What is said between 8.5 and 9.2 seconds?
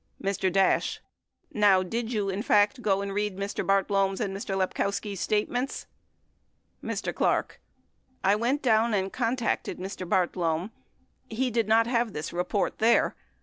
down and